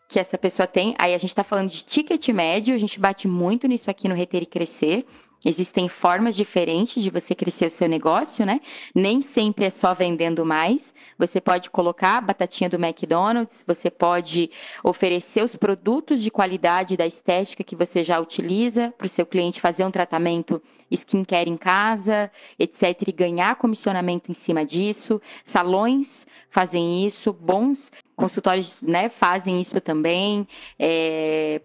que 0.09 0.19
essa 0.19 0.39
pessoa 0.39 0.67
tem. 0.67 0.95
Aí 0.99 1.15
a 1.15 1.19
gente 1.19 1.31
está 1.31 1.43
falando 1.43 1.69
de 1.69 1.85
ticket 1.85 2.29
médio, 2.29 2.75
a 2.75 2.79
gente 2.79 3.01
bate 3.01 3.27
muito 3.27 3.67
nisso 3.67 3.91
aqui 3.91 4.09
no 4.09 4.15
Reter 4.15 4.43
e 4.43 4.47
Crescer. 4.47 5.05
Existem 5.45 5.89
formas 5.89 6.35
diferentes 6.35 7.03
de 7.03 7.11
você 7.11 7.35
crescer 7.35 7.67
o 7.67 7.71
seu 7.71 7.89
negócio, 7.89 8.47
né? 8.47 8.61
Nem 8.95 9.21
sempre 9.21 9.67
é 9.67 9.71
só 9.71 9.93
vendendo 9.93 10.45
mais. 10.45 10.95
Você 11.19 11.41
pode 11.41 11.71
colocar 11.71 12.19
a 12.19 12.21
batatinha 12.21 12.71
do 12.71 12.77
McDonald's, 12.77 13.65
você 13.67 13.91
pode 13.91 14.51
oferecer 14.83 15.43
os 15.43 15.57
produtos 15.57 16.23
de 16.23 16.31
qualidade 16.31 16.97
da 16.97 17.07
estética 17.07 17.63
que 17.63 17.77
você 17.77 18.03
já 18.03 18.19
utiliza 18.19 18.93
para 18.97 19.07
o 19.07 19.09
seu 19.09 19.27
cliente 19.27 19.61
fazer 19.61 19.85
um 19.85 19.91
tratamento 19.91 20.63
skincare 20.91 21.51
em 21.51 21.57
casa, 21.57 22.31
etc., 22.59 23.09
e 23.09 23.13
ganhar 23.13 23.57
comissionamento 23.57 24.31
em 24.31 24.35
cima 24.35 24.65
disso. 24.65 25.21
Salões 25.45 26.27
fazem 26.49 27.07
isso, 27.07 27.33
bons 27.33 27.93
consultórios 28.17 28.81
né, 28.81 29.09
fazem 29.09 29.61
isso 29.61 29.81
também. 29.81 30.47
É, 30.79 31.61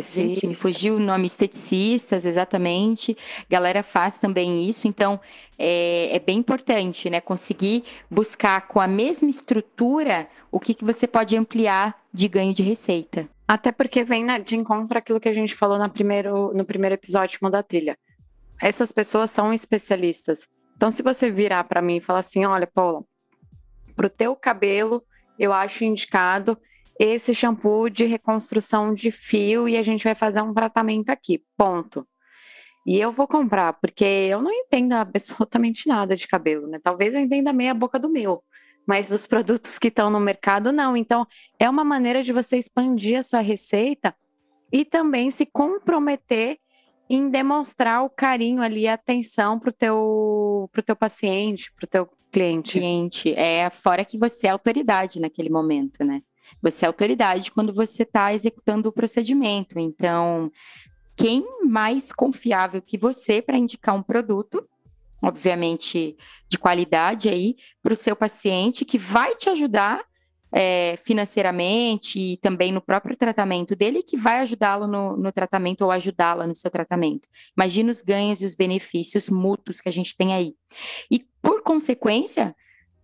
Gente, 0.00 0.46
me 0.46 0.54
fugiu 0.54 0.96
o 0.96 0.98
nome 0.98 1.26
esteticistas, 1.26 2.24
exatamente. 2.24 3.16
Galera 3.48 3.82
faz 3.82 4.18
também 4.18 4.66
isso, 4.66 4.88
então 4.88 5.20
é, 5.58 6.16
é, 6.16 6.18
bem 6.18 6.38
importante, 6.38 7.10
né? 7.10 7.20
Conseguir 7.20 7.84
buscar 8.10 8.68
com 8.68 8.80
a 8.80 8.86
mesma 8.86 9.28
estrutura 9.28 10.28
o 10.50 10.58
que, 10.58 10.72
que 10.72 10.84
você 10.84 11.06
pode 11.06 11.36
ampliar 11.36 11.94
de 12.10 12.26
ganho 12.26 12.54
de 12.54 12.62
receita. 12.62 13.28
Até 13.46 13.70
porque 13.70 14.02
vem 14.02 14.24
na, 14.24 14.38
de 14.38 14.56
encontro 14.56 14.96
aquilo 14.96 15.20
que 15.20 15.28
a 15.28 15.32
gente 15.32 15.54
falou 15.54 15.78
na 15.78 15.90
primeiro, 15.90 16.52
no 16.54 16.64
primeiro 16.64 16.94
episódio 16.94 17.38
da 17.50 17.62
trilha. 17.62 17.98
Essas 18.60 18.90
pessoas 18.90 19.30
são 19.30 19.52
especialistas. 19.52 20.48
Então, 20.74 20.90
se 20.90 21.02
você 21.02 21.30
virar 21.30 21.64
para 21.64 21.82
mim 21.82 21.96
e 21.96 22.00
falar 22.00 22.20
assim, 22.20 22.46
olha, 22.46 22.66
Paula, 22.66 23.04
para 23.94 24.06
o 24.06 24.10
teu 24.10 24.34
cabelo, 24.34 25.02
eu 25.38 25.52
acho 25.52 25.84
indicado 25.84 26.58
esse 26.98 27.34
shampoo 27.34 27.90
de 27.90 28.04
reconstrução 28.04 28.94
de 28.94 29.10
fio 29.10 29.68
e 29.68 29.76
a 29.76 29.82
gente 29.82 30.04
vai 30.04 30.14
fazer 30.14 30.40
um 30.42 30.52
tratamento 30.52 31.10
aqui, 31.10 31.42
ponto. 31.56 32.06
E 32.86 32.98
eu 32.98 33.10
vou 33.10 33.26
comprar, 33.26 33.74
porque 33.80 34.04
eu 34.04 34.40
não 34.40 34.52
entendo 34.52 34.92
absolutamente 34.94 35.88
nada 35.88 36.16
de 36.16 36.26
cabelo, 36.26 36.66
né? 36.66 36.78
Talvez 36.82 37.14
eu 37.14 37.20
entenda 37.20 37.52
meia 37.52 37.74
boca 37.74 37.98
do 37.98 38.08
meu, 38.08 38.42
mas 38.86 39.10
os 39.10 39.26
produtos 39.28 39.78
que 39.78 39.88
estão 39.88 40.08
no 40.08 40.20
mercado 40.20 40.72
não. 40.72 40.96
Então, 40.96 41.26
é 41.58 41.68
uma 41.68 41.84
maneira 41.84 42.22
de 42.22 42.32
você 42.32 42.56
expandir 42.56 43.18
a 43.18 43.22
sua 43.22 43.40
receita 43.40 44.14
e 44.72 44.84
também 44.84 45.30
se 45.30 45.44
comprometer 45.44 46.58
em 47.08 47.30
demonstrar 47.30 48.04
o 48.04 48.10
carinho 48.10 48.60
ali, 48.60 48.88
a 48.88 48.94
atenção 48.94 49.60
para 49.60 49.70
o 49.70 49.72
teu, 49.72 50.68
pro 50.72 50.82
teu 50.82 50.96
paciente, 50.96 51.72
para 51.72 51.84
o 51.84 51.88
teu 51.88 52.08
cliente. 52.32 52.72
Cliente, 52.72 53.32
é 53.34 53.70
fora 53.70 54.04
que 54.04 54.18
você 54.18 54.48
é 54.48 54.50
autoridade 54.50 55.20
naquele 55.20 55.48
momento, 55.48 56.04
né? 56.04 56.20
Você 56.62 56.84
é 56.84 56.88
autoridade 56.88 57.50
quando 57.50 57.72
você 57.72 58.02
está 58.02 58.32
executando 58.32 58.88
o 58.88 58.92
procedimento. 58.92 59.78
Então, 59.78 60.50
quem 61.16 61.44
mais 61.64 62.12
confiável 62.12 62.82
que 62.82 62.98
você 62.98 63.40
para 63.40 63.56
indicar 63.56 63.94
um 63.94 64.02
produto, 64.02 64.66
obviamente 65.22 66.16
de 66.48 66.58
qualidade 66.58 67.28
aí, 67.28 67.56
para 67.82 67.92
o 67.92 67.96
seu 67.96 68.14
paciente, 68.14 68.84
que 68.84 68.98
vai 68.98 69.34
te 69.34 69.48
ajudar 69.48 70.04
é, 70.52 70.96
financeiramente 70.96 72.20
e 72.20 72.36
também 72.38 72.72
no 72.72 72.80
próprio 72.80 73.16
tratamento 73.16 73.74
dele 73.74 74.02
que 74.02 74.16
vai 74.16 74.38
ajudá-lo 74.40 74.86
no, 74.86 75.16
no, 75.16 75.32
tratamento 75.32 75.82
ou 75.82 75.90
ajudá-la 75.90 76.46
no 76.46 76.54
seu 76.54 76.70
tratamento. 76.70 77.28
Imagina 77.56 77.90
os 77.90 78.00
ganhos 78.00 78.40
e 78.40 78.44
os 78.44 78.54
benefícios 78.54 79.28
mútuos 79.28 79.80
que 79.80 79.88
a 79.88 79.92
gente 79.92 80.16
tem 80.16 80.34
aí. 80.34 80.54
E, 81.10 81.26
por 81.42 81.62
consequência, 81.62 82.54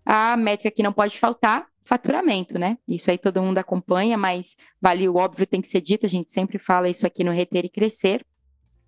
a 0.04 0.36
métrica 0.36 0.74
que 0.74 0.82
não 0.82 0.92
pode 0.92 1.18
faltar, 1.18 1.66
faturamento, 1.84 2.58
né? 2.58 2.78
Isso 2.88 3.10
aí 3.10 3.18
todo 3.18 3.42
mundo 3.42 3.58
acompanha, 3.58 4.16
mas 4.16 4.56
vale 4.80 5.08
o 5.08 5.16
óbvio, 5.16 5.46
tem 5.46 5.60
que 5.60 5.68
ser 5.68 5.80
dito, 5.80 6.06
a 6.06 6.08
gente 6.08 6.30
sempre 6.30 6.58
fala 6.58 6.88
isso 6.88 7.06
aqui 7.06 7.24
no 7.24 7.30
Reter 7.30 7.64
e 7.64 7.68
Crescer. 7.68 8.24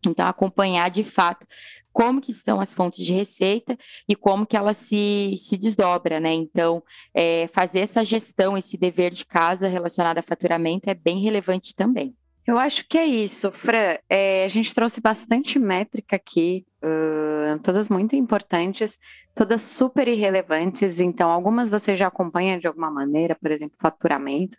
Então, 0.06 0.26
acompanhar 0.26 0.90
de 0.90 1.02
fato 1.02 1.46
como 1.92 2.20
que 2.20 2.30
estão 2.30 2.60
as 2.60 2.72
fontes 2.72 3.04
de 3.04 3.12
receita 3.12 3.76
e 4.06 4.14
como 4.14 4.44
que 4.44 4.56
ela 4.56 4.74
se, 4.74 5.34
se 5.38 5.56
desdobra, 5.56 6.20
né? 6.20 6.32
Então, 6.32 6.82
é, 7.14 7.48
fazer 7.48 7.80
essa 7.80 8.04
gestão, 8.04 8.58
esse 8.58 8.76
dever 8.76 9.12
de 9.12 9.24
casa 9.24 9.66
relacionado 9.66 10.18
a 10.18 10.22
faturamento 10.22 10.90
é 10.90 10.94
bem 10.94 11.20
relevante 11.20 11.74
também. 11.74 12.14
Eu 12.46 12.58
acho 12.58 12.86
que 12.86 12.98
é 12.98 13.06
isso, 13.06 13.50
Fran. 13.50 13.96
É, 14.08 14.44
a 14.44 14.48
gente 14.48 14.74
trouxe 14.74 15.00
bastante 15.00 15.58
métrica 15.58 16.16
aqui, 16.16 16.66
uh, 16.84 17.58
todas 17.60 17.88
muito 17.88 18.14
importantes, 18.14 18.98
todas 19.34 19.62
super 19.62 20.06
irrelevantes. 20.08 20.98
Então, 20.98 21.30
algumas 21.30 21.70
você 21.70 21.94
já 21.94 22.08
acompanha 22.08 22.58
de 22.58 22.66
alguma 22.66 22.90
maneira, 22.90 23.34
por 23.34 23.50
exemplo, 23.50 23.78
faturamento. 23.80 24.58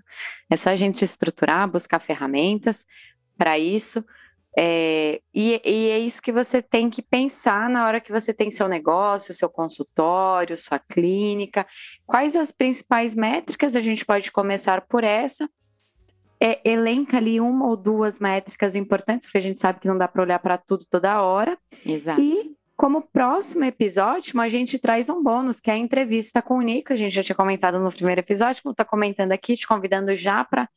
É 0.50 0.58
só 0.58 0.72
a 0.72 0.76
gente 0.76 1.06
estruturar, 1.06 1.70
buscar 1.70 2.00
ferramentas 2.00 2.88
para 3.38 3.60
isso. 3.60 4.04
É, 4.58 5.20
e, 5.34 5.62
e, 5.66 5.90
é 5.90 6.00
isso 6.00 6.22
que 6.22 6.32
você 6.32 6.62
tem 6.62 6.90
que 6.90 7.02
pensar 7.04 7.70
na 7.70 7.86
hora 7.86 8.00
que 8.00 8.12
você 8.12 8.34
tem 8.34 8.50
seu 8.50 8.70
negócio, 8.70 9.34
seu 9.34 9.50
consultório, 9.50 10.58
sua 10.58 10.80
clínica. 10.80 11.68
Quais 12.06 12.36
as 12.36 12.52
principais 12.52 13.14
métricas? 13.14 13.76
A 13.76 13.82
gente 13.82 14.06
pode 14.06 14.32
começar 14.32 14.82
por 14.88 15.04
essa. 15.04 15.48
É, 16.46 16.60
elenca 16.64 17.18
ali 17.18 17.40
uma 17.40 17.68
ou 17.68 17.76
duas 17.76 18.20
métricas 18.20 18.76
importantes, 18.76 19.26
porque 19.26 19.38
a 19.38 19.42
gente 19.42 19.60
sabe 19.60 19.80
que 19.80 19.88
não 19.88 19.98
dá 19.98 20.08
para 20.08 20.22
olhar 20.22 20.40
para 20.40 20.58
tudo 20.58 20.86
toda 20.90 21.22
hora. 21.22 21.58
Exato. 21.86 22.22
E 22.22 22.56
como 22.76 23.02
próximo 23.02 23.64
episódio, 23.64 24.40
a 24.40 24.50
gente 24.50 24.78
traz 24.78 25.10
um 25.10 25.24
bônus, 25.24 25.60
que 25.60 25.72
é 25.72 25.74
a 25.74 25.78
entrevista 25.78 26.42
com 26.42 26.58
o 26.58 26.62
Nico. 26.62 26.94
A 26.94 26.96
gente 26.96 27.16
já 27.16 27.24
tinha 27.24 27.36
comentado 27.36 27.80
no 27.80 27.92
primeiro 27.92 28.22
episódio, 28.22 28.62
vou 28.64 28.72
estar 28.72 28.86
comentando 28.86 29.32
aqui, 29.32 29.56
te 29.56 29.66
convidando 29.66 30.16
já 30.16 30.44
para 30.44 30.70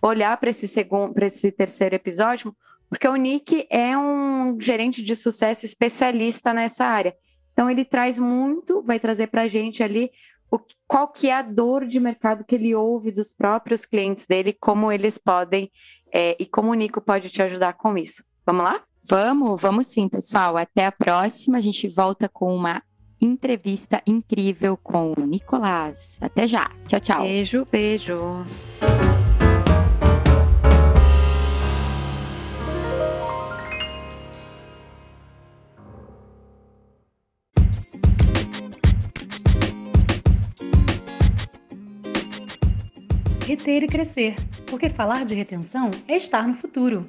olhar 0.00 0.36
para 0.38 0.50
esse 0.50 0.66
segundo, 0.66 1.14
para 1.14 1.26
esse 1.26 1.52
terceiro 1.52 1.94
episódio 1.94 2.52
porque 2.92 3.08
o 3.08 3.16
Nick 3.16 3.66
é 3.70 3.96
um 3.96 4.60
gerente 4.60 5.02
de 5.02 5.16
sucesso 5.16 5.64
especialista 5.64 6.52
nessa 6.52 6.84
área. 6.84 7.16
Então 7.50 7.70
ele 7.70 7.86
traz 7.86 8.18
muito, 8.18 8.82
vai 8.82 9.00
trazer 9.00 9.28
para 9.28 9.44
a 9.44 9.48
gente 9.48 9.82
ali 9.82 10.10
o, 10.52 10.60
qual 10.86 11.08
que 11.08 11.28
é 11.28 11.34
a 11.34 11.42
dor 11.42 11.86
de 11.86 11.98
mercado 11.98 12.44
que 12.44 12.54
ele 12.54 12.74
ouve 12.74 13.10
dos 13.10 13.32
próprios 13.32 13.86
clientes 13.86 14.26
dele, 14.26 14.52
como 14.52 14.92
eles 14.92 15.16
podem 15.16 15.70
é, 16.12 16.36
e 16.38 16.44
como 16.44 16.70
o 16.70 16.74
Nico 16.74 17.00
pode 17.00 17.30
te 17.30 17.40
ajudar 17.40 17.72
com 17.72 17.96
isso. 17.96 18.22
Vamos 18.44 18.64
lá? 18.64 18.82
Vamos, 19.08 19.60
vamos 19.60 19.86
sim, 19.86 20.08
pessoal. 20.08 20.58
Até 20.58 20.84
a 20.84 20.92
próxima. 20.92 21.56
A 21.56 21.60
gente 21.60 21.88
volta 21.88 22.28
com 22.28 22.54
uma 22.54 22.82
entrevista 23.20 24.02
incrível 24.06 24.76
com 24.76 25.14
o 25.16 25.24
Nicolás. 25.24 26.18
Até 26.20 26.46
já. 26.46 26.70
Tchau, 26.86 27.00
tchau. 27.00 27.22
Beijo, 27.22 27.66
beijo. 27.70 28.44
Reter 43.52 43.84
e 43.84 43.86
crescer, 43.86 44.34
porque 44.66 44.88
falar 44.88 45.26
de 45.26 45.34
retenção 45.34 45.90
é 46.08 46.16
estar 46.16 46.48
no 46.48 46.54
futuro. 46.54 47.06